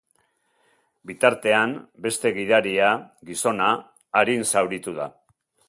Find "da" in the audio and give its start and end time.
5.03-5.11